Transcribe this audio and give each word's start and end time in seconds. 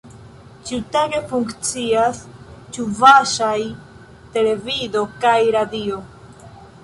Ĉiutage 0.69 1.19
funkcias 1.31 2.21
ĉuvaŝaj 2.77 3.53
televido 4.37 5.07
kaj 5.27 5.37
radio. 5.57 6.01